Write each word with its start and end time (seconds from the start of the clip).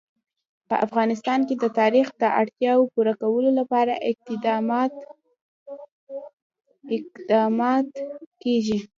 په 0.69 0.75
افغانستان 0.85 1.39
کې 1.47 1.55
د 1.57 1.65
تاریخ 1.79 2.07
د 2.21 2.23
اړتیاوو 2.41 2.91
پوره 2.93 3.13
کولو 3.21 3.49
لپاره 3.59 3.93
اقدامات 7.21 7.91
کېږي. 8.43 8.77